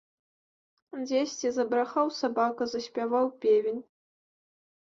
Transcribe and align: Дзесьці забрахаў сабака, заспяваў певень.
Дзесьці 1.03 1.47
забрахаў 1.59 2.07
сабака, 2.21 2.63
заспяваў 2.73 3.27
певень. 3.45 3.81